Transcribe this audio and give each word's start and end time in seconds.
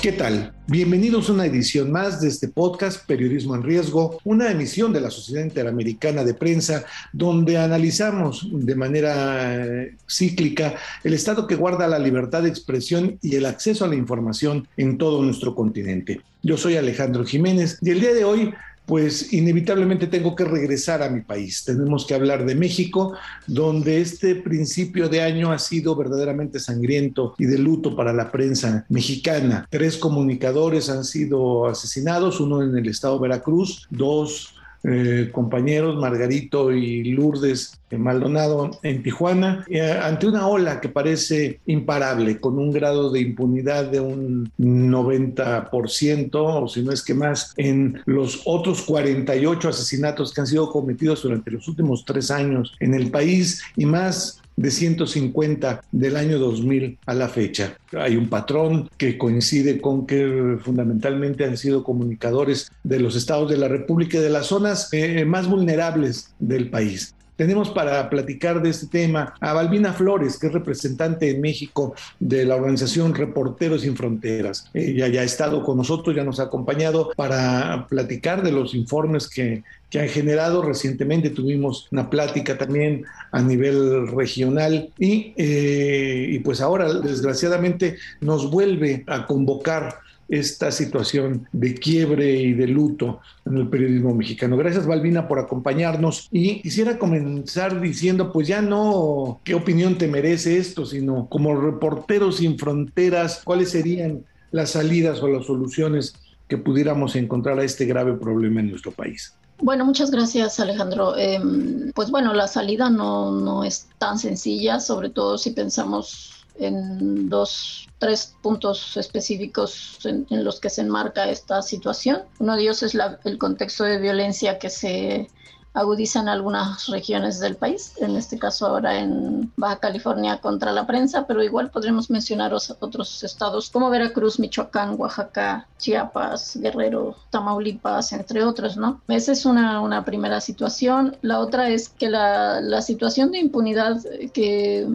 ¿Qué 0.00 0.12
tal? 0.12 0.52
Bienvenidos 0.66 1.28
a 1.28 1.32
una 1.32 1.46
edición 1.46 1.90
más 1.90 2.20
de 2.20 2.28
este 2.28 2.48
podcast 2.48 3.06
Periodismo 3.06 3.54
en 3.54 3.62
Riesgo, 3.62 4.18
una 4.24 4.50
emisión 4.50 4.92
de 4.92 5.00
la 5.00 5.10
Sociedad 5.10 5.42
Interamericana 5.42 6.22
de 6.22 6.34
Prensa, 6.34 6.84
donde 7.12 7.56
analizamos 7.56 8.46
de 8.52 8.74
manera 8.74 9.64
eh, 9.64 9.96
cíclica 10.08 10.74
el 11.02 11.14
estado 11.14 11.46
que 11.46 11.56
guarda 11.56 11.88
la 11.88 11.98
libertad 11.98 12.42
de 12.42 12.50
expresión 12.50 13.18
y 13.22 13.36
el 13.36 13.46
acceso 13.46 13.84
a 13.84 13.88
la 13.88 13.96
información 13.96 14.68
en 14.76 14.98
todo 14.98 15.22
nuestro 15.22 15.54
continente. 15.54 16.20
Yo 16.42 16.58
soy 16.58 16.76
Alejandro 16.76 17.24
Jiménez 17.24 17.78
y 17.80 17.90
el 17.90 18.00
día 18.00 18.12
de 18.12 18.24
hoy 18.24 18.54
pues 18.86 19.32
inevitablemente 19.32 20.06
tengo 20.06 20.34
que 20.34 20.44
regresar 20.44 21.02
a 21.02 21.10
mi 21.10 21.20
país. 21.20 21.64
Tenemos 21.64 22.06
que 22.06 22.14
hablar 22.14 22.46
de 22.46 22.54
México, 22.54 23.14
donde 23.46 24.00
este 24.00 24.36
principio 24.36 25.08
de 25.08 25.22
año 25.22 25.52
ha 25.52 25.58
sido 25.58 25.96
verdaderamente 25.96 26.60
sangriento 26.60 27.34
y 27.38 27.46
de 27.46 27.58
luto 27.58 27.96
para 27.96 28.12
la 28.12 28.30
prensa 28.30 28.86
mexicana. 28.88 29.66
Tres 29.70 29.96
comunicadores 29.96 30.88
han 30.88 31.04
sido 31.04 31.66
asesinados, 31.66 32.40
uno 32.40 32.62
en 32.62 32.76
el 32.76 32.88
estado 32.88 33.16
de 33.16 33.22
Veracruz, 33.22 33.86
dos 33.90 34.55
eh, 34.88 35.30
compañeros, 35.32 35.96
Margarito 35.96 36.72
y 36.72 37.04
Lourdes 37.04 37.80
Maldonado 37.90 38.70
en 38.82 39.02
Tijuana, 39.02 39.64
eh, 39.68 39.80
ante 39.80 40.26
una 40.26 40.46
ola 40.48 40.80
que 40.80 40.88
parece 40.88 41.60
imparable, 41.66 42.40
con 42.40 42.58
un 42.58 42.72
grado 42.72 43.10
de 43.10 43.20
impunidad 43.20 43.84
de 43.86 44.00
un 44.00 44.50
90%, 44.58 46.30
o 46.34 46.68
si 46.68 46.82
no 46.82 46.92
es 46.92 47.02
que 47.02 47.14
más, 47.14 47.52
en 47.56 48.00
los 48.06 48.42
otros 48.44 48.82
48 48.82 49.68
asesinatos 49.68 50.32
que 50.32 50.40
han 50.40 50.46
sido 50.46 50.70
cometidos 50.70 51.22
durante 51.22 51.50
los 51.50 51.68
últimos 51.68 52.04
tres 52.04 52.30
años 52.30 52.74
en 52.80 52.94
el 52.94 53.10
país 53.10 53.62
y 53.76 53.86
más 53.86 54.42
de 54.56 54.70
150 54.70 55.82
del 55.92 56.16
año 56.16 56.38
2000 56.38 56.98
a 57.06 57.14
la 57.14 57.28
fecha. 57.28 57.76
Hay 57.92 58.16
un 58.16 58.28
patrón 58.28 58.88
que 58.96 59.18
coincide 59.18 59.80
con 59.80 60.06
que 60.06 60.58
fundamentalmente 60.62 61.44
han 61.44 61.56
sido 61.56 61.84
comunicadores 61.84 62.70
de 62.82 63.00
los 63.00 63.16
estados 63.16 63.50
de 63.50 63.58
la 63.58 63.68
República 63.68 64.18
y 64.18 64.22
de 64.22 64.30
las 64.30 64.46
zonas 64.46 64.88
eh, 64.92 65.24
más 65.24 65.48
vulnerables 65.48 66.34
del 66.38 66.70
país. 66.70 67.15
Tenemos 67.36 67.70
para 67.70 68.08
platicar 68.08 68.62
de 68.62 68.70
este 68.70 68.86
tema 68.86 69.34
a 69.40 69.52
Balbina 69.52 69.92
Flores, 69.92 70.38
que 70.38 70.46
es 70.46 70.52
representante 70.52 71.30
en 71.30 71.40
México 71.42 71.94
de 72.18 72.46
la 72.46 72.56
organización 72.56 73.14
Reporteros 73.14 73.82
Sin 73.82 73.94
Fronteras. 73.94 74.70
Ella 74.72 75.08
ya 75.08 75.20
ha 75.20 75.24
estado 75.24 75.62
con 75.62 75.76
nosotros, 75.76 76.16
ya 76.16 76.24
nos 76.24 76.40
ha 76.40 76.44
acompañado 76.44 77.10
para 77.14 77.86
platicar 77.88 78.42
de 78.42 78.52
los 78.52 78.74
informes 78.74 79.28
que, 79.28 79.62
que 79.90 80.00
han 80.00 80.08
generado. 80.08 80.62
Recientemente 80.62 81.28
tuvimos 81.28 81.88
una 81.92 82.08
plática 82.08 82.56
también 82.56 83.04
a 83.32 83.42
nivel 83.42 84.08
regional 84.08 84.90
y, 84.98 85.34
eh, 85.36 86.28
y 86.30 86.38
pues 86.38 86.62
ahora 86.62 86.92
desgraciadamente 86.94 87.98
nos 88.20 88.50
vuelve 88.50 89.04
a 89.06 89.26
convocar 89.26 90.05
esta 90.28 90.72
situación 90.72 91.48
de 91.52 91.74
quiebre 91.74 92.30
y 92.32 92.52
de 92.52 92.66
luto 92.66 93.20
en 93.44 93.58
el 93.58 93.68
periodismo 93.68 94.14
mexicano. 94.14 94.56
Gracias, 94.56 94.86
Balbina, 94.86 95.28
por 95.28 95.38
acompañarnos. 95.38 96.28
Y 96.30 96.62
quisiera 96.62 96.98
comenzar 96.98 97.80
diciendo, 97.80 98.32
pues 98.32 98.48
ya 98.48 98.60
no 98.60 99.40
qué 99.44 99.54
opinión 99.54 99.98
te 99.98 100.08
merece 100.08 100.58
esto, 100.58 100.84
sino 100.84 101.28
como 101.28 101.60
reporteros 101.60 102.38
sin 102.38 102.58
fronteras, 102.58 103.42
cuáles 103.44 103.70
serían 103.70 104.24
las 104.50 104.70
salidas 104.70 105.22
o 105.22 105.28
las 105.28 105.46
soluciones 105.46 106.14
que 106.48 106.58
pudiéramos 106.58 107.16
encontrar 107.16 107.58
a 107.58 107.64
este 107.64 107.86
grave 107.86 108.14
problema 108.14 108.60
en 108.60 108.70
nuestro 108.70 108.92
país. 108.92 109.34
Bueno, 109.58 109.84
muchas 109.84 110.10
gracias 110.10 110.60
Alejandro. 110.60 111.16
Em, 111.16 111.90
pues 111.92 112.10
bueno, 112.10 112.34
la 112.34 112.46
salida 112.46 112.90
no, 112.90 113.32
no 113.32 113.64
es 113.64 113.88
tan 113.98 114.18
sencilla, 114.18 114.80
sobre 114.80 115.10
todo 115.10 115.38
si 115.38 115.50
pensamos 115.50 116.35
en 116.58 117.28
dos, 117.28 117.88
tres 117.98 118.34
puntos 118.42 118.96
específicos 118.96 119.98
en, 120.04 120.26
los 120.44 120.60
que 120.60 120.70
se 120.70 120.82
enmarca 120.82 121.28
esta 121.28 121.62
situación. 121.62 122.22
Uno 122.38 122.56
de 122.56 122.62
ellos 122.62 122.82
es 122.82 122.96
el 123.24 123.38
contexto 123.38 123.84
de 123.84 123.98
violencia 123.98 124.58
que 124.58 124.70
se 124.70 125.28
agudiza 125.76 126.20
en 126.20 126.28
algunas 126.28 126.86
regiones 126.86 127.38
del 127.38 127.54
país, 127.54 127.92
en 127.98 128.16
este 128.16 128.38
caso 128.38 128.66
ahora 128.66 128.98
en 128.98 129.52
Baja 129.56 129.76
California 129.78 130.40
contra 130.40 130.72
la 130.72 130.86
prensa, 130.86 131.26
pero 131.26 131.42
igual 131.42 131.70
podremos 131.70 132.08
mencionar 132.08 132.54
otros 132.54 133.22
estados 133.22 133.68
como 133.68 133.90
Veracruz, 133.90 134.40
Michoacán, 134.40 134.98
Oaxaca, 134.98 135.68
Chiapas, 135.76 136.56
Guerrero, 136.56 137.16
Tamaulipas, 137.28 138.12
entre 138.12 138.42
otros, 138.42 138.78
¿no? 138.78 139.02
Esa 139.08 139.32
es 139.32 139.44
una, 139.44 139.82
una 139.82 140.02
primera 140.02 140.40
situación. 140.40 141.18
La 141.20 141.40
otra 141.40 141.68
es 141.68 141.90
que 141.90 142.08
la, 142.08 142.62
la 142.62 142.80
situación 142.80 143.30
de 143.30 143.40
impunidad 143.40 144.00
que 144.32 144.88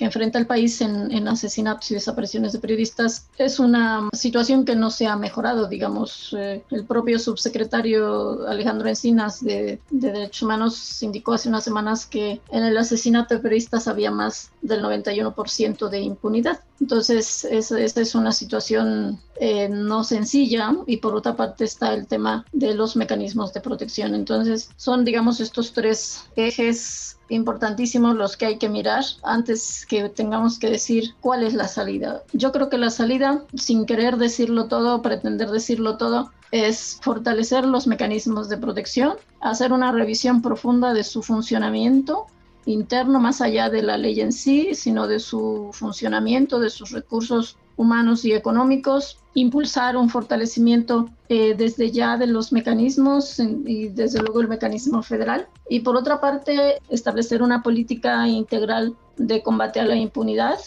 que 0.00 0.06
enfrenta 0.06 0.38
el 0.38 0.46
país 0.46 0.80
en, 0.80 1.28
asesinatos 1.28 1.90
y 1.90 1.94
desapariciones 1.94 2.52
de 2.52 2.58
periodistas 2.58 3.28
es 3.36 3.60
una 3.60 4.08
situación 4.14 4.64
que 4.64 4.74
no 4.74 4.90
se 4.90 5.06
ha 5.06 5.14
mejorado. 5.14 5.68
Digamos, 5.68 6.34
eh, 6.38 6.64
el 6.70 6.86
propio 6.86 7.18
subsecretario 7.18 8.48
Alejandro 8.48 8.88
Encinas 8.88 9.44
de, 9.44 9.78
Derechos 9.90 10.40
Humanos 10.40 11.02
indicó 11.02 11.34
hace 11.34 11.50
unas 11.50 11.64
semanas 11.64 12.06
que 12.06 12.40
en 12.50 12.64
el 12.64 12.78
asesinato 12.78 13.34
de 13.34 13.40
periodistas 13.40 13.88
había 13.88 14.10
más 14.10 14.52
del 14.62 14.82
91% 14.82 15.90
de 15.90 16.00
impunidad. 16.00 16.60
Entonces, 16.80 17.44
esa, 17.44 17.78
es 17.78 18.14
una 18.14 18.32
situación 18.32 19.20
eh, 19.42 19.70
no 19.70 20.04
sencilla 20.04 20.76
y 20.86 20.98
por 20.98 21.14
otra 21.14 21.34
parte 21.34 21.64
está 21.64 21.94
el 21.94 22.06
tema 22.06 22.44
de 22.52 22.74
los 22.74 22.94
mecanismos 22.94 23.54
de 23.54 23.62
protección. 23.62 24.14
Entonces, 24.14 24.68
son, 24.76 25.02
digamos, 25.02 25.40
estos 25.40 25.72
tres 25.72 26.28
ejes 26.36 27.16
importantísimos 27.30 28.16
los 28.16 28.36
que 28.36 28.44
hay 28.44 28.58
que 28.58 28.68
mirar 28.68 29.02
antes 29.22 29.86
que 29.86 30.10
tengamos 30.10 30.58
que 30.58 30.68
decir 30.68 31.14
cuál 31.22 31.42
es 31.42 31.54
la 31.54 31.68
salida. 31.68 32.22
Yo 32.34 32.52
creo 32.52 32.68
que 32.68 32.76
la 32.76 32.90
salida, 32.90 33.42
sin 33.54 33.86
querer 33.86 34.18
decirlo 34.18 34.66
todo, 34.66 35.00
pretender 35.00 35.50
decirlo 35.50 35.96
todo, 35.96 36.30
es 36.50 36.98
fortalecer 37.00 37.64
los 37.64 37.86
mecanismos 37.86 38.50
de 38.50 38.58
protección, 38.58 39.16
hacer 39.40 39.72
una 39.72 39.90
revisión 39.90 40.42
profunda 40.42 40.92
de 40.92 41.02
su 41.02 41.22
funcionamiento 41.22 42.26
interno 42.66 43.20
más 43.20 43.40
allá 43.40 43.70
de 43.70 43.82
la 43.82 43.96
ley 43.96 44.20
en 44.20 44.32
sí, 44.32 44.74
sino 44.74 45.06
de 45.06 45.18
su 45.18 45.70
funcionamiento, 45.72 46.60
de 46.60 46.68
sus 46.68 46.90
recursos 46.90 47.56
humanos 47.80 48.26
y 48.26 48.34
económicos, 48.34 49.16
impulsar 49.32 49.96
un 49.96 50.10
fortalecimiento 50.10 51.08
eh, 51.30 51.54
desde 51.56 51.90
ya 51.90 52.18
de 52.18 52.26
los 52.26 52.52
mecanismos 52.52 53.38
y 53.38 53.88
desde 53.88 54.20
luego 54.20 54.42
el 54.42 54.48
mecanismo 54.48 55.02
federal. 55.02 55.48
Y 55.66 55.80
por 55.80 55.96
otra 55.96 56.20
parte, 56.20 56.78
establecer 56.90 57.42
una 57.42 57.62
política 57.62 58.28
integral 58.28 58.96
de 59.16 59.42
combate 59.42 59.80
a 59.80 59.86
la 59.86 59.96
impunidad, 59.96 60.58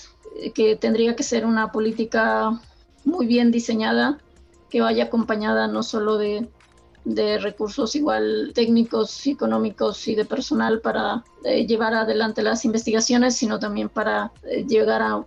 eh, 0.42 0.50
que 0.54 0.76
tendría 0.76 1.16
que 1.16 1.22
ser 1.22 1.46
una 1.46 1.72
política 1.72 2.60
muy 3.06 3.28
bien 3.28 3.52
diseñada, 3.52 4.18
que 4.72 4.82
vaya 4.82 5.04
acompañada 5.04 5.68
no 5.68 5.84
solo 5.84 6.18
de 6.18 6.50
de 7.06 7.38
recursos 7.38 7.96
igual 7.96 8.52
técnicos, 8.54 9.28
económicos 9.28 10.08
y 10.08 10.16
de 10.16 10.26
personal 10.26 10.80
para 10.80 11.24
eh, 11.44 11.66
llevar 11.66 11.94
adelante 11.94 12.42
las 12.42 12.66
investigaciones, 12.66 13.36
sino 13.36 13.60
también 13.60 13.90
para 13.90 14.32
eh, 14.44 14.66
llegar 14.66 15.02
a, 15.02 15.24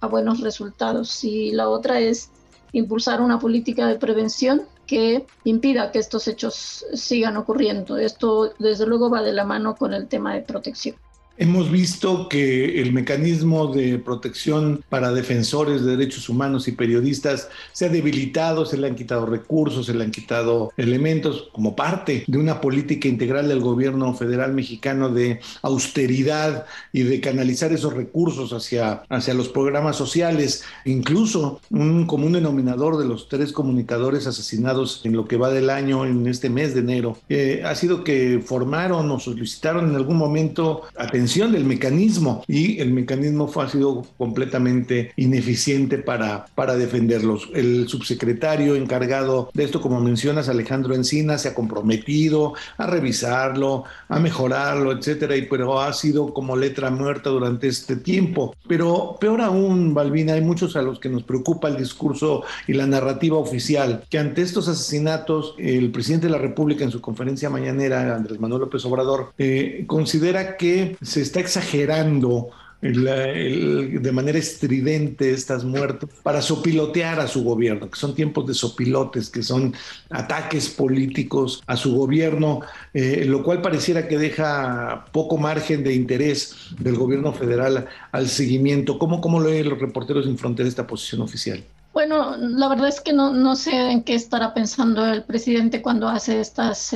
a, 0.00 0.06
buenos 0.08 0.40
resultados. 0.40 1.22
Y 1.24 1.52
la 1.52 1.68
otra 1.68 2.00
es 2.00 2.30
impulsar 2.72 3.20
una 3.20 3.38
política 3.38 3.86
de 3.86 3.96
prevención 3.96 4.62
que 4.86 5.26
impida 5.44 5.90
que 5.90 5.98
estos 5.98 6.28
hechos 6.28 6.84
sigan 6.92 7.36
ocurriendo. 7.36 7.96
Esto 7.96 8.52
desde 8.58 8.86
luego 8.86 9.10
va 9.10 9.22
de 9.22 9.32
la 9.32 9.44
mano 9.44 9.76
con 9.76 9.94
el 9.94 10.08
tema 10.08 10.34
de 10.34 10.42
protección. 10.42 10.96
Hemos 11.38 11.70
visto 11.70 12.30
que 12.30 12.80
el 12.80 12.94
mecanismo 12.94 13.66
de 13.66 13.98
protección 13.98 14.82
para 14.88 15.12
defensores 15.12 15.84
de 15.84 15.94
derechos 15.94 16.30
humanos 16.30 16.66
y 16.66 16.72
periodistas 16.72 17.50
se 17.72 17.84
ha 17.84 17.88
debilitado, 17.90 18.64
se 18.64 18.78
le 18.78 18.86
han 18.86 18.94
quitado 18.94 19.26
recursos, 19.26 19.84
se 19.84 19.92
le 19.92 20.04
han 20.04 20.10
quitado 20.10 20.72
elementos 20.78 21.50
como 21.52 21.76
parte 21.76 22.24
de 22.26 22.38
una 22.38 22.62
política 22.62 23.06
integral 23.06 23.48
del 23.48 23.60
gobierno 23.60 24.14
federal 24.14 24.54
mexicano 24.54 25.10
de 25.10 25.40
austeridad 25.60 26.64
y 26.90 27.02
de 27.02 27.20
canalizar 27.20 27.70
esos 27.70 27.92
recursos 27.92 28.54
hacia, 28.54 29.02
hacia 29.10 29.34
los 29.34 29.50
programas 29.50 29.96
sociales. 29.96 30.64
Incluso 30.86 31.60
un 31.68 32.06
común 32.06 32.32
denominador 32.32 32.96
de 32.96 33.04
los 33.04 33.28
tres 33.28 33.52
comunicadores 33.52 34.26
asesinados 34.26 35.02
en 35.04 35.12
lo 35.12 35.26
que 35.26 35.36
va 35.36 35.50
del 35.50 35.68
año, 35.68 36.06
en 36.06 36.26
este 36.28 36.48
mes 36.48 36.72
de 36.72 36.80
enero, 36.80 37.18
eh, 37.28 37.62
ha 37.62 37.74
sido 37.74 38.04
que 38.04 38.42
formaron 38.42 39.10
o 39.10 39.20
solicitaron 39.20 39.90
en 39.90 39.96
algún 39.96 40.16
momento 40.16 40.84
atención 40.96 41.25
del 41.26 41.64
mecanismo 41.64 42.44
y 42.46 42.78
el 42.80 42.92
mecanismo 42.92 43.48
fue, 43.48 43.64
ha 43.64 43.68
sido 43.68 44.06
completamente 44.16 45.12
ineficiente 45.16 45.98
para, 45.98 46.46
para 46.54 46.76
defenderlos. 46.76 47.48
El 47.52 47.88
subsecretario 47.88 48.76
encargado 48.76 49.50
de 49.52 49.64
esto, 49.64 49.80
como 49.80 50.00
mencionas, 50.00 50.48
Alejandro 50.48 50.94
Encina, 50.94 51.36
se 51.36 51.48
ha 51.48 51.54
comprometido 51.54 52.54
a 52.78 52.86
revisarlo, 52.86 53.84
a 54.08 54.20
mejorarlo, 54.20 54.92
etcétera, 54.92 55.36
y 55.36 55.42
pero 55.42 55.80
ha 55.80 55.92
sido 55.92 56.32
como 56.32 56.56
letra 56.56 56.90
muerta 56.90 57.28
durante 57.28 57.66
este 57.66 57.96
tiempo. 57.96 58.54
Pero 58.68 59.16
peor 59.20 59.40
aún, 59.40 59.94
Balbina, 59.94 60.34
hay 60.34 60.42
muchos 60.42 60.76
a 60.76 60.82
los 60.82 61.00
que 61.00 61.08
nos 61.08 61.24
preocupa 61.24 61.68
el 61.68 61.76
discurso 61.76 62.44
y 62.68 62.72
la 62.72 62.86
narrativa 62.86 63.36
oficial, 63.36 64.04
que 64.08 64.18
ante 64.18 64.42
estos 64.42 64.68
asesinatos, 64.68 65.54
el 65.58 65.90
presidente 65.90 66.28
de 66.28 66.32
la 66.32 66.38
República 66.38 66.84
en 66.84 66.92
su 66.92 67.00
conferencia 67.00 67.50
mañanera, 67.50 68.14
Andrés 68.14 68.38
Manuel 68.38 68.62
López 68.62 68.84
Obrador, 68.84 69.32
eh, 69.38 69.84
considera 69.88 70.56
que 70.56 70.96
se 71.16 71.22
está 71.22 71.40
exagerando 71.40 72.50
de 72.82 74.12
manera 74.12 74.38
estridente 74.38 75.32
estas 75.32 75.64
muertes 75.64 76.10
para 76.22 76.42
sopilotear 76.42 77.18
a 77.20 77.26
su 77.26 77.42
gobierno, 77.42 77.90
que 77.90 77.98
son 77.98 78.14
tiempos 78.14 78.46
de 78.46 78.52
sopilotes, 78.52 79.30
que 79.30 79.42
son 79.42 79.74
ataques 80.10 80.68
políticos 80.68 81.62
a 81.66 81.74
su 81.74 81.96
gobierno, 81.96 82.60
eh, 82.92 83.24
lo 83.26 83.42
cual 83.42 83.62
pareciera 83.62 84.06
que 84.06 84.18
deja 84.18 85.06
poco 85.10 85.38
margen 85.38 85.82
de 85.84 85.94
interés 85.94 86.54
del 86.78 86.96
gobierno 86.96 87.32
federal 87.32 87.86
al 88.12 88.28
seguimiento. 88.28 88.98
¿Cómo, 88.98 89.22
cómo 89.22 89.40
leen 89.40 89.70
los 89.70 89.80
reporteros 89.80 90.26
sin 90.26 90.36
frontera 90.36 90.68
esta 90.68 90.86
posición 90.86 91.22
oficial? 91.22 91.64
Bueno, 91.94 92.36
la 92.36 92.68
verdad 92.68 92.88
es 92.88 93.00
que 93.00 93.14
no, 93.14 93.32
no 93.32 93.56
sé 93.56 93.70
en 93.72 94.02
qué 94.02 94.14
estará 94.14 94.52
pensando 94.52 95.06
el 95.06 95.24
presidente 95.24 95.80
cuando 95.80 96.08
hace 96.08 96.40
estas, 96.40 96.94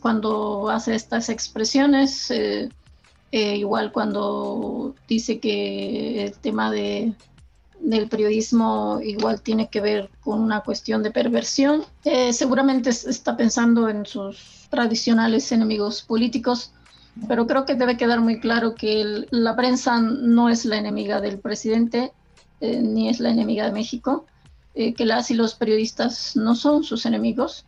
cuando 0.00 0.70
hace 0.70 0.94
estas 0.94 1.28
expresiones. 1.30 2.30
Eh, 2.30 2.68
eh, 3.32 3.56
igual 3.56 3.92
cuando 3.92 4.94
dice 5.08 5.40
que 5.40 6.24
el 6.24 6.32
tema 6.34 6.70
de, 6.70 7.12
del 7.80 8.08
periodismo 8.08 9.00
igual 9.02 9.40
tiene 9.40 9.68
que 9.68 9.80
ver 9.80 10.10
con 10.20 10.40
una 10.40 10.60
cuestión 10.60 11.02
de 11.02 11.10
perversión. 11.10 11.84
Eh, 12.04 12.32
seguramente 12.32 12.90
está 12.90 13.36
pensando 13.36 13.88
en 13.88 14.06
sus 14.06 14.68
tradicionales 14.70 15.50
enemigos 15.50 16.02
políticos, 16.02 16.72
pero 17.26 17.46
creo 17.46 17.64
que 17.64 17.74
debe 17.74 17.96
quedar 17.96 18.20
muy 18.20 18.40
claro 18.40 18.74
que 18.74 19.26
la 19.30 19.56
prensa 19.56 20.00
no 20.00 20.48
es 20.48 20.64
la 20.64 20.76
enemiga 20.76 21.20
del 21.20 21.38
presidente, 21.38 22.12
eh, 22.60 22.80
ni 22.80 23.08
es 23.08 23.20
la 23.20 23.30
enemiga 23.30 23.64
de 23.64 23.72
México, 23.72 24.26
que 24.74 25.06
las 25.06 25.30
y 25.30 25.34
los 25.34 25.54
periodistas 25.54 26.36
no 26.36 26.54
son 26.54 26.84
sus 26.84 27.06
enemigos. 27.06 27.64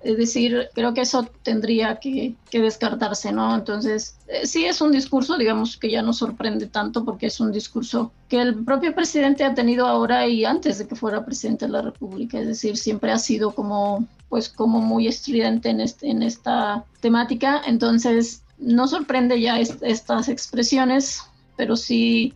Es 0.00 0.16
decir, 0.16 0.68
creo 0.74 0.94
que 0.94 1.00
eso 1.00 1.28
tendría 1.42 1.96
que, 1.96 2.34
descartarse, 2.52 3.32
¿no? 3.32 3.54
Entonces, 3.54 4.16
eh, 4.28 4.46
sí 4.46 4.64
es 4.64 4.80
un 4.80 4.92
discurso, 4.92 5.36
digamos, 5.36 5.76
que 5.76 5.90
ya 5.90 6.02
no 6.02 6.12
sorprende 6.12 6.66
tanto 6.66 7.04
porque 7.04 7.26
es 7.26 7.40
un 7.40 7.50
discurso 7.50 8.12
que 8.28 8.40
el 8.40 8.64
propio 8.64 8.94
presidente 8.94 9.44
ha 9.44 9.54
tenido 9.54 9.86
ahora 9.86 10.26
y 10.26 10.44
antes 10.44 10.78
de 10.78 10.86
que 10.86 10.94
fuera 10.94 11.24
presidente 11.24 11.66
de 11.66 11.72
la 11.72 11.82
República. 11.82 12.38
Es 12.38 12.46
decir, 12.46 12.76
siempre 12.76 13.10
ha 13.10 13.18
sido 13.18 13.52
como, 13.52 14.06
pues, 14.28 14.48
como 14.48 14.80
muy 14.80 15.08
estridente 15.08 15.70
en, 15.70 15.80
este, 15.80 16.08
en 16.08 16.22
esta 16.22 16.84
temática. 17.00 17.62
Entonces, 17.66 18.42
no 18.58 18.86
sorprende 18.86 19.40
ya 19.40 19.58
estas 19.58 20.28
expresiones, 20.28 21.22
pero 21.56 21.76
sí 21.76 22.34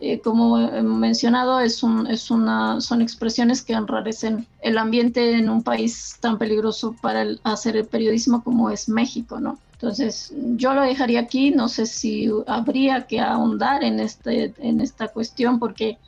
eh, 0.00 0.20
como 0.20 0.58
he 0.58 0.82
mencionado, 0.82 1.58
es 1.60 1.82
un, 1.82 2.06
es 2.06 2.30
una, 2.30 2.80
son 2.80 3.02
expresiones 3.02 3.62
que 3.62 3.72
enrarecen 3.72 4.46
el 4.60 4.78
ambiente 4.78 5.32
en 5.32 5.50
un 5.50 5.62
país 5.62 6.16
tan 6.20 6.38
peligroso 6.38 6.94
para 7.00 7.26
hacer 7.42 7.76
el 7.76 7.86
periodismo 7.86 8.44
como 8.44 8.70
es 8.70 8.88
México, 8.88 9.40
¿no? 9.40 9.58
Entonces, 9.72 10.32
yo 10.56 10.74
lo 10.74 10.82
dejaría 10.82 11.20
aquí, 11.20 11.50
no 11.50 11.68
sé 11.68 11.86
si 11.86 12.30
habría 12.46 13.06
que 13.06 13.20
ahondar 13.20 13.82
en, 13.84 14.00
este, 14.00 14.54
en 14.58 14.80
esta 14.80 15.08
cuestión 15.08 15.58
porque 15.58 15.98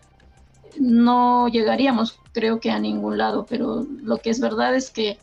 no 0.79 1.49
llegaríamos, 1.49 2.19
creo 2.33 2.61
que 2.61 2.71
a 2.71 2.79
ningún 2.79 3.19
lado, 3.19 3.47
pero 3.49 3.87
lo 4.03 4.19
que 4.19 4.31
es 4.31 4.41
verdad 4.41 4.75
es 4.75 4.91
que 4.91 5.19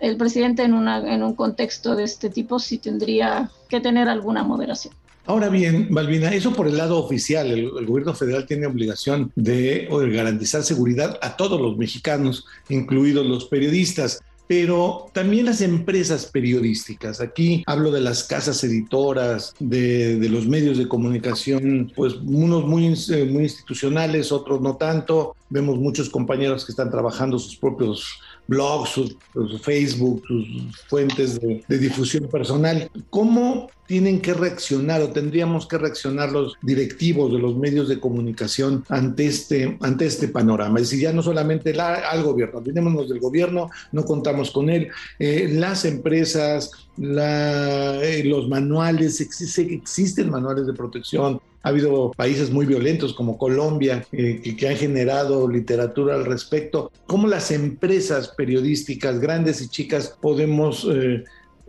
el 0.00 0.16
presidente 0.16 0.64
en, 0.64 0.74
una, 0.74 0.98
en 0.98 1.22
un 1.22 1.34
contexto 1.34 1.94
de 1.94 2.04
este 2.04 2.28
tipo 2.28 2.58
sí 2.58 2.78
tendría 2.78 3.50
que 3.68 3.80
tener 3.80 4.08
alguna 4.08 4.42
moderación. 4.42 4.94
Ahora 5.24 5.48
bien, 5.48 5.86
Malvina, 5.90 6.34
eso 6.34 6.52
por 6.52 6.66
el 6.66 6.76
lado 6.76 6.98
oficial, 6.98 7.50
el, 7.50 7.86
gobierno 7.86 8.14
federal 8.14 8.44
tiene 8.44 8.66
obligación 8.66 9.30
de 9.36 9.88
garantizar 10.12 10.64
seguridad 10.64 11.18
a 11.22 11.36
todos 11.36 11.60
los 11.60 11.76
mexicanos, 11.76 12.44
incluidos 12.68 13.24
los 13.26 13.44
periodistas 13.44 14.20
pero 14.52 15.06
también 15.14 15.46
las 15.46 15.62
empresas 15.62 16.26
periodísticas. 16.26 17.22
Aquí 17.22 17.62
hablo 17.66 17.90
de 17.90 18.02
las 18.02 18.24
casas 18.24 18.62
editoras, 18.64 19.54
de, 19.58 20.28
los 20.28 20.46
medios 20.46 20.76
de 20.76 20.88
comunicación, 20.88 21.90
pues 21.96 22.16
unos 22.16 22.66
muy, 22.66 22.86
eh, 22.86 23.24
muy 23.24 23.44
institucionales, 23.44 24.30
otros 24.30 24.60
no 24.60 24.76
tanto. 24.76 25.34
Vemos 25.48 25.78
muchos 25.78 26.10
compañeros 26.10 26.66
que 26.66 26.72
están 26.72 26.90
trabajando 26.90 27.38
sus 27.38 27.56
propios 27.56 28.04
blogs, 28.46 28.90
sus, 28.90 29.16
Facebook, 29.62 30.22
sus 30.26 30.46
fuentes 30.86 31.40
de, 31.40 31.64
de, 31.66 31.78
difusión 31.78 32.28
personal. 32.28 32.90
¿Cómo 33.08 33.70
tienen 33.92 34.22
que 34.22 34.32
reaccionar 34.32 35.02
o 35.02 35.10
tendríamos 35.10 35.66
que 35.66 35.76
reaccionar 35.76 36.32
los 36.32 36.56
directivos 36.62 37.30
de 37.30 37.38
los 37.38 37.54
medios 37.54 37.90
de 37.90 38.00
comunicación 38.00 38.86
ante 38.88 39.26
este, 39.26 39.76
ante 39.82 40.06
este 40.06 40.28
panorama? 40.28 40.78
Es 40.78 40.88
decir, 40.88 41.04
ya 41.04 41.12
no 41.12 41.22
solamente 41.22 41.78
al 41.78 42.22
gobierno, 42.22 42.60
olvidémonos 42.60 43.10
del 43.10 43.20
gobierno, 43.20 43.68
no 43.92 44.06
contamos 44.06 44.50
con 44.50 44.70
él, 44.70 44.88
eh, 45.18 45.46
las 45.52 45.84
empresas, 45.84 46.70
eh, 46.98 48.22
los 48.24 48.48
manuales, 48.48 49.20
existen 49.20 50.30
manuales 50.30 50.66
de 50.66 50.72
protección, 50.72 51.38
ha 51.62 51.68
habido 51.68 52.12
países 52.16 52.50
muy 52.50 52.64
violentos 52.64 53.12
como 53.12 53.36
Colombia 53.36 54.06
eh, 54.10 54.40
que, 54.56 54.68
han 54.68 54.76
generado 54.76 55.46
literatura 55.46 56.14
al 56.14 56.24
respecto. 56.24 56.90
¿Cómo 57.06 57.28
las 57.28 57.50
empresas 57.50 58.28
periodísticas, 58.28 59.20
grandes 59.20 59.60
y 59.60 59.68
chicas, 59.68 60.16
podemos 60.18 60.88
eh, 60.90 61.24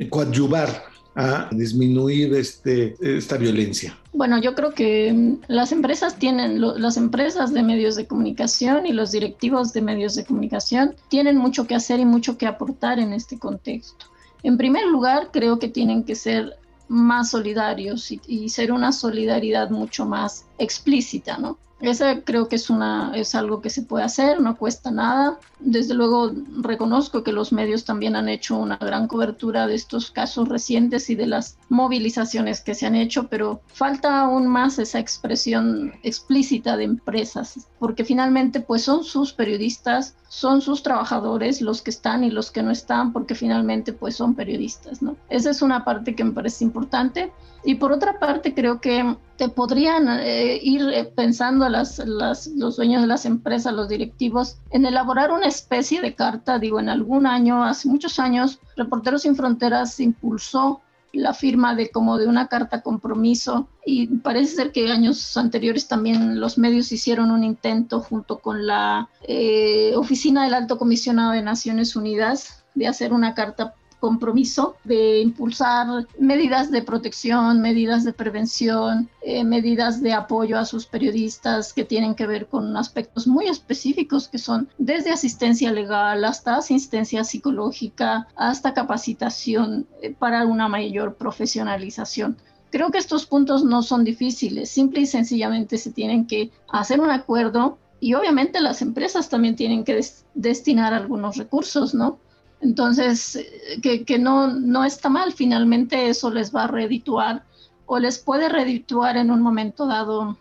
coadyuvar 0.09 0.92
a 1.15 1.47
disminuir 1.51 2.33
este, 2.33 2.95
esta 2.99 3.37
violencia? 3.37 3.97
Bueno, 4.13 4.39
yo 4.39 4.55
creo 4.55 4.71
que 4.71 5.11
mm, 5.13 5.41
las 5.47 5.71
empresas 5.71 6.17
tienen, 6.17 6.61
las 6.61 6.97
empresas 6.97 7.53
de 7.53 7.63
medios 7.63 7.95
de 7.95 8.07
comunicación 8.07 8.85
y 8.85 8.93
los 8.93 9.11
directivos 9.11 9.73
de 9.73 9.81
medios 9.81 10.15
de 10.15 10.25
comunicación 10.25 10.95
tienen 11.09 11.37
mucho 11.37 11.67
que 11.67 11.75
hacer 11.75 11.99
y 11.99 12.05
mucho 12.05 12.37
que 12.37 12.47
aportar 12.47 12.99
en 12.99 13.13
este 13.13 13.37
contexto. 13.37 14.05
En 14.43 14.57
primer 14.57 14.85
lugar, 14.85 15.29
creo 15.31 15.57
que 15.57 15.69
tienen 15.69 16.03
que 16.03 16.15
ser 16.15 16.57
más 16.89 17.31
solidarios 17.31 18.11
y, 18.11 18.49
ser 18.49 18.71
una 18.71 18.91
solidaridad 18.91 19.69
mucho 19.69 20.05
más 20.05 20.45
explícita, 20.57 21.37
¿no? 21.37 21.57
Ese 21.79 22.23
creo 22.23 22.47
que 22.47 22.55
es, 22.57 22.69
una, 22.69 23.11
es 23.15 23.35
algo 23.35 23.61
que 23.61 23.69
se 23.69 23.81
puede 23.81 24.05
hacer, 24.05 24.39
no 24.39 24.55
cuesta 24.55 24.91
nada. 24.91 25.39
Desde 25.65 25.93
luego 25.93 26.31
reconozco 26.61 27.23
que 27.23 27.31
los 27.31 27.53
medios 27.53 27.85
también 27.85 28.15
han 28.15 28.27
hecho 28.27 28.57
una 28.57 28.77
gran 28.77 29.07
cobertura 29.07 29.65
de 29.65 29.75
estos 29.75 30.11
casos 30.11 30.49
recientes 30.49 31.09
y 31.09 31.15
de 31.15 31.25
las 31.25 31.57
movilizaciones 31.69 32.61
que 32.61 32.75
se 32.75 32.85
han 32.85 32.95
hecho, 32.95 33.27
pero 33.27 33.61
falta 33.67 34.21
aún 34.21 34.47
más 34.47 34.77
esa 34.79 34.99
expresión 34.99 35.93
explícita 36.03 36.75
de 36.75 36.83
empresas, 36.83 37.67
porque 37.79 38.03
finalmente 38.03 38.59
pues 38.59 38.83
son 38.83 39.03
sus 39.03 39.33
periodistas, 39.33 40.15
son 40.27 40.61
sus 40.61 40.83
trabajadores 40.83 41.61
los 41.61 41.81
que 41.81 41.91
están 41.91 42.23
y 42.23 42.31
los 42.31 42.51
que 42.51 42.63
no 42.63 42.71
están, 42.71 43.13
porque 43.13 43.35
finalmente 43.35 43.93
pues 43.93 44.15
son 44.15 44.35
periodistas, 44.35 45.01
¿no? 45.01 45.15
Esa 45.29 45.51
es 45.51 45.61
una 45.61 45.85
parte 45.85 46.15
que 46.15 46.23
me 46.23 46.31
parece 46.31 46.63
importante. 46.63 47.31
Y 47.65 47.75
por 47.75 47.93
otra 47.93 48.19
parte, 48.19 48.53
creo 48.53 48.81
que 48.81 49.15
te 49.37 49.47
podrían 49.47 50.07
eh, 50.19 50.59
ir 50.61 50.81
eh, 50.89 51.05
pensando 51.05 51.69
las, 51.69 51.99
los 51.99 52.75
dueños 52.75 53.01
de 53.01 53.07
las 53.07 53.25
empresas, 53.25 53.73
los 53.73 53.87
directivos, 53.87 54.57
en 54.71 54.85
elaborar 54.85 55.31
una 55.31 55.47
especie 55.53 56.01
de 56.01 56.15
carta. 56.15 56.59
Digo, 56.59 56.79
en 56.79 56.89
algún 56.89 57.25
año, 57.25 57.63
hace 57.63 57.87
muchos 57.87 58.19
años, 58.19 58.59
Reporteros 58.75 59.21
Sin 59.21 59.35
Fronteras 59.35 59.99
impulsó 59.99 60.81
la 61.13 61.33
firma 61.33 61.75
de 61.75 61.91
como 61.91 62.17
de 62.17 62.27
una 62.27 62.47
carta 62.47 62.81
compromiso 62.81 63.67
y 63.85 64.07
parece 64.07 64.55
ser 64.55 64.71
que 64.71 64.91
años 64.91 65.37
anteriores 65.37 65.87
también 65.87 66.39
los 66.39 66.57
medios 66.57 66.91
hicieron 66.91 67.29
un 67.29 67.43
intento 67.43 67.99
junto 67.99 68.39
con 68.39 68.65
la 68.65 69.09
eh, 69.21 69.93
oficina 69.95 70.43
del 70.43 70.55
alto 70.55 70.79
comisionado 70.79 71.33
de 71.33 71.43
Naciones 71.43 71.95
Unidas 71.95 72.63
de 72.73 72.87
hacer 72.87 73.13
una 73.13 73.35
carta 73.35 73.75
compromiso 74.03 74.75
de 74.83 75.21
impulsar 75.21 75.87
medidas 76.19 76.69
de 76.71 76.81
protección, 76.81 77.61
medidas 77.61 78.03
de 78.03 78.11
prevención, 78.11 79.09
eh, 79.21 79.45
medidas 79.45 80.01
de 80.01 80.11
apoyo 80.11 80.59
a 80.59 80.65
sus 80.65 80.85
periodistas 80.85 81.71
que 81.71 81.85
tienen 81.85 82.13
que 82.13 82.27
ver 82.27 82.47
con 82.47 82.75
aspectos 82.75 83.27
muy 83.27 83.47
específicos 83.47 84.27
que 84.27 84.39
son 84.39 84.67
desde 84.77 85.11
asistencia 85.11 85.71
legal 85.71 86.25
hasta 86.25 86.57
asistencia 86.57 87.23
psicológica, 87.23 88.27
hasta 88.35 88.73
capacitación 88.73 89.87
eh, 90.01 90.13
para 90.13 90.45
una 90.47 90.67
mayor 90.67 91.15
profesionalización. 91.15 92.35
Creo 92.71 92.91
que 92.91 92.97
estos 92.97 93.25
puntos 93.25 93.63
no 93.63 93.83
son 93.83 94.03
difíciles, 94.03 94.69
simple 94.69 94.99
y 94.99 95.05
sencillamente 95.05 95.77
se 95.77 95.91
tienen 95.91 96.27
que 96.27 96.51
hacer 96.67 96.99
un 96.99 97.09
acuerdo 97.09 97.77
y 98.01 98.15
obviamente 98.15 98.59
las 98.59 98.81
empresas 98.81 99.29
también 99.29 99.55
tienen 99.55 99.85
que 99.85 99.97
destinar 100.33 100.93
algunos 100.93 101.37
recursos, 101.37 101.93
¿no? 101.93 102.19
Entonces, 102.63 103.35
eh, 103.35 104.05
que, 104.05 104.17
no, 104.17 104.47
no 104.47 104.85
está 104.85 105.09
mal, 105.09 105.33
finalmente 105.33 106.07
eso 106.07 106.31
les 106.31 106.55
va 106.55 106.63
a 106.63 106.67
redituar 106.67 107.43
o 107.85 107.99
les 107.99 108.17
puede 108.19 108.47
redituar 108.47 109.17
en 109.17 109.31
un 109.31 109.41
momento 109.41 109.85
dado 109.85 110.37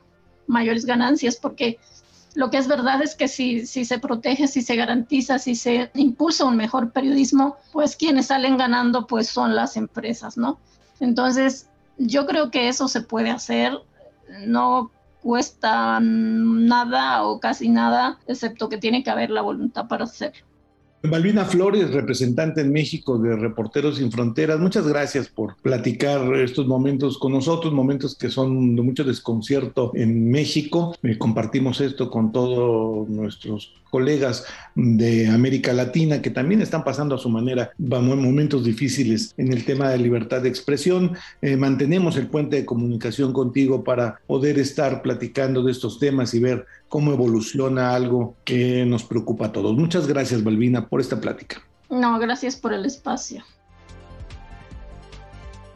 mayores 0.46 0.86
ganancias, 0.86 1.34
porque 1.36 1.80
lo 2.34 2.48
que 2.48 2.58
es 2.58 2.68
verdad 2.68 3.02
es 3.02 3.16
que 3.16 3.26
si, 3.26 3.66
si 3.66 3.84
se 3.84 3.98
protege, 3.98 4.46
si 4.46 4.62
se 4.62 4.76
garantiza, 4.76 5.40
si 5.40 5.56
se 5.56 5.90
impulsa 5.94 6.44
un 6.44 6.56
mejor 6.56 6.92
periodismo, 6.92 7.56
pues 7.72 7.96
quienes 7.96 8.26
salen 8.26 8.56
ganando 8.56 9.08
pues 9.08 9.26
son 9.26 9.56
las 9.56 9.76
empresas, 9.76 10.36
¿no? 10.36 10.60
Entonces, 11.00 11.68
yo 11.98 12.26
creo 12.26 12.52
que 12.52 12.68
eso 12.68 12.86
se 12.86 13.00
puede 13.00 13.30
hacer, 13.30 13.76
no 14.46 14.92
cuesta 15.22 15.98
nada 16.00 17.24
o 17.24 17.40
casi 17.40 17.68
nada, 17.68 18.20
excepto 18.28 18.68
que 18.68 18.78
tiene 18.78 19.02
que 19.02 19.10
haber 19.10 19.30
la 19.30 19.42
voluntad 19.42 19.88
para 19.88 20.04
hacerlo. 20.04 20.51
Malvina 21.02 21.44
Flores, 21.44 21.90
representante 21.90 22.60
en 22.60 22.70
México 22.70 23.18
de 23.18 23.34
Reporteros 23.34 23.96
Sin 23.96 24.12
Fronteras, 24.12 24.60
muchas 24.60 24.86
gracias 24.86 25.28
por 25.28 25.56
platicar 25.56 26.32
estos 26.36 26.68
momentos 26.68 27.18
con 27.18 27.32
nosotros, 27.32 27.72
momentos 27.72 28.14
que 28.14 28.30
son 28.30 28.76
de 28.76 28.82
mucho 28.82 29.02
desconcierto 29.02 29.90
en 29.94 30.30
México. 30.30 30.96
Eh, 31.02 31.18
compartimos 31.18 31.80
esto 31.80 32.08
con 32.08 32.30
todos 32.30 33.08
nuestros 33.08 33.74
colegas 33.90 34.46
de 34.74 35.28
América 35.28 35.74
Latina 35.74 36.22
que 36.22 36.30
también 36.30 36.62
están 36.62 36.82
pasando 36.82 37.14
a 37.14 37.18
su 37.18 37.28
manera 37.28 37.72
momentos 37.78 38.64
difíciles 38.64 39.34
en 39.36 39.52
el 39.52 39.66
tema 39.66 39.90
de 39.90 39.98
libertad 39.98 40.40
de 40.40 40.48
expresión. 40.48 41.12
Eh, 41.42 41.56
mantenemos 41.56 42.16
el 42.16 42.28
puente 42.28 42.56
de 42.56 42.64
comunicación 42.64 43.34
contigo 43.34 43.84
para 43.84 44.20
poder 44.26 44.58
estar 44.58 45.02
platicando 45.02 45.62
de 45.62 45.72
estos 45.72 45.98
temas 45.98 46.32
y 46.32 46.40
ver 46.40 46.64
cómo 46.92 47.10
evoluciona 47.10 47.94
algo 47.94 48.36
que 48.44 48.84
nos 48.84 49.02
preocupa 49.02 49.46
a 49.46 49.52
todos. 49.52 49.74
Muchas 49.74 50.06
gracias, 50.06 50.44
Balbina, 50.44 50.90
por 50.90 51.00
esta 51.00 51.18
plática. 51.18 51.62
No, 51.88 52.18
gracias 52.18 52.54
por 52.54 52.74
el 52.74 52.84
espacio. 52.84 53.42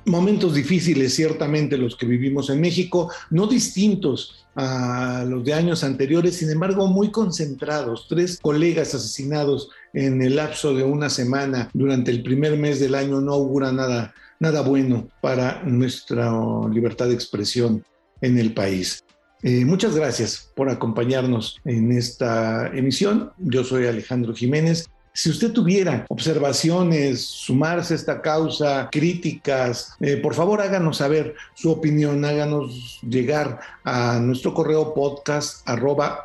Momentos 0.04 0.52
difíciles, 0.52 1.14
ciertamente, 1.14 1.78
los 1.78 1.96
que 1.96 2.04
vivimos 2.04 2.50
en 2.50 2.61
México, 2.61 3.11
no 3.30 3.46
distintos 3.46 4.46
a 4.56 5.25
los 5.26 5.42
de 5.42 5.54
años 5.54 5.85
anteriores, 5.85 6.37
sin 6.37 6.50
embargo 6.50 6.87
muy 6.87 7.11
concentrados. 7.11 8.08
Tres 8.11 8.38
colegas 8.38 8.94
asesinados 8.94 9.70
en 9.94 10.20
el 10.20 10.37
lapso 10.37 10.75
de 10.75 10.85
una 10.85 11.08
semana 11.08 11.70
durante 11.73 12.11
el 12.11 12.23
primer 12.23 12.58
mes 12.58 12.78
del 12.78 12.94
año 12.94 13.23
no 13.23 13.32
augura 13.32 13.73
nada, 13.73 14.12
nada 14.38 14.61
bueno 14.61 15.08
para 15.23 15.62
nuestra 15.62 16.30
libertad 16.70 17.08
de 17.08 17.14
expresión 17.14 17.82
en 18.20 18.37
el 18.38 18.52
país. 18.52 19.05
Eh, 19.43 19.64
muchas 19.64 19.95
gracias 19.95 20.50
por 20.55 20.69
acompañarnos 20.71 21.61
en 21.64 21.93
esta 21.93 22.69
emisión. 22.69 23.33
Yo 23.38 23.64
soy 23.64 23.87
Alejandro 23.87 24.35
Jiménez 24.35 24.88
si 25.16 25.31
usted 25.31 25.50
tuviera 25.50 26.05
observaciones, 26.11 27.23
sumarse 27.23 27.95
a 27.95 27.97
esta 27.97 28.21
causa, 28.21 28.90
críticas, 28.93 29.97
eh, 29.99 30.19
por 30.19 30.35
favor 30.35 30.61
háganos 30.61 30.99
saber 30.99 31.35
su 31.55 31.71
opinión, 31.71 32.23
háganos 32.26 33.00
llegar 33.00 33.61
a 33.83 34.19
nuestro 34.19 34.52
correo 34.52 34.93
podcast 34.93 35.66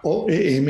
oem.com.mx 0.04 0.66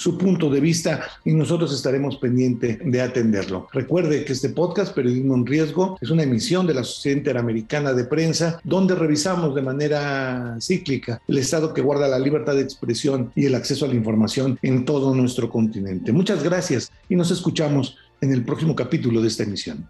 su 0.00 0.16
punto 0.16 0.48
de 0.48 0.60
vista 0.60 1.02
y 1.26 1.34
nosotros 1.34 1.74
estaremos 1.74 2.16
pendientes 2.16 2.78
de 2.82 3.02
atenderlo. 3.02 3.68
Recuerde 3.70 4.24
que 4.24 4.32
este 4.32 4.48
podcast, 4.48 4.94
Periodismo 4.94 5.34
en 5.34 5.44
Riesgo, 5.44 5.98
es 6.00 6.08
una 6.08 6.22
emisión 6.22 6.66
de 6.66 6.72
la 6.72 6.84
Sociedad 6.84 7.18
Interamericana 7.18 7.92
de 7.92 8.04
Prensa 8.04 8.58
donde 8.64 8.94
revisamos 8.94 9.54
de 9.54 9.60
manera 9.60 10.56
cíclica 10.58 11.20
el 11.28 11.36
estado 11.36 11.74
que 11.74 11.82
guarda 11.82 12.08
la 12.08 12.18
libertad 12.18 12.54
de 12.54 12.62
expresión 12.62 13.30
y 13.34 13.44
el 13.44 13.54
acceso 13.54 13.84
a 13.84 13.88
la 13.88 13.94
información 13.94 14.58
en 14.62 14.86
todo 14.86 15.14
nuestro 15.14 15.50
continente. 15.50 16.12
Muchas 16.12 16.42
gracias 16.42 16.90
y 17.10 17.14
nos 17.14 17.30
escuchamos 17.30 17.98
en 18.22 18.32
el 18.32 18.42
próximo 18.42 18.74
capítulo 18.74 19.20
de 19.20 19.28
esta 19.28 19.42
emisión. 19.42 19.86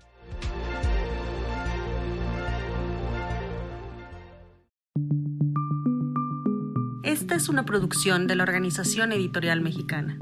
Es 7.40 7.49
una 7.49 7.64
producción 7.64 8.26
de 8.26 8.35
la 8.35 8.42
Organización 8.42 9.12
Editorial 9.12 9.62
Mexicana. 9.62 10.18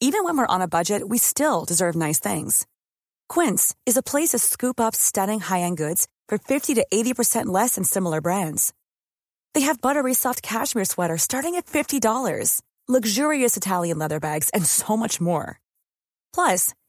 Even 0.00 0.24
when 0.24 0.38
we're 0.38 0.46
on 0.46 0.62
a 0.62 0.68
budget, 0.68 1.06
we 1.06 1.18
still 1.18 1.66
deserve 1.66 1.94
nice 1.94 2.20
things. 2.20 2.66
Quince 3.28 3.74
is 3.84 3.98
a 3.98 4.02
place 4.02 4.30
to 4.30 4.38
scoop 4.38 4.80
up 4.80 4.94
stunning 4.94 5.40
high-end 5.40 5.76
goods 5.76 6.06
for 6.26 6.38
50 6.38 6.74
to 6.74 6.86
80% 6.90 7.46
less 7.46 7.74
than 7.74 7.84
similar 7.84 8.22
brands. 8.22 8.72
They 9.52 9.62
have 9.62 9.82
buttery 9.82 10.14
soft 10.14 10.40
cashmere 10.40 10.86
sweaters 10.86 11.20
starting 11.20 11.56
at 11.56 11.66
$50, 11.66 12.62
luxurious 12.88 13.58
Italian 13.58 13.98
leather 13.98 14.20
bags, 14.20 14.48
and 14.54 14.64
so 14.64 14.96
much 14.96 15.20
more. 15.20 15.60
Plus, 16.32 16.72